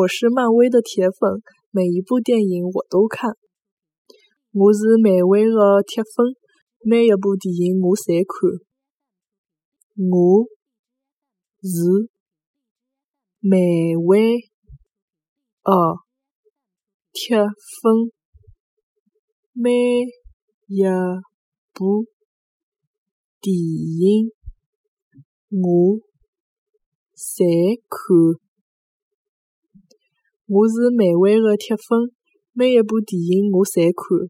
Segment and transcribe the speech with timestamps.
[0.00, 3.36] 我是漫威的铁粉，每一部电影我都看。
[4.50, 6.34] 我是漫威的铁粉，
[6.82, 8.48] 每一部电影我侪看。
[10.08, 10.48] 我
[11.60, 12.08] 是
[13.40, 13.60] 漫
[14.06, 14.38] 威
[15.64, 15.68] 的
[17.12, 18.10] 铁粉，
[19.52, 19.68] 每
[20.66, 20.80] 一
[21.74, 22.06] 部
[23.42, 24.32] 电影
[25.50, 26.00] 我
[27.14, 28.49] 侪看。
[30.52, 32.10] 我是漫威的铁粉，
[32.52, 34.28] 每一部电影我侪看。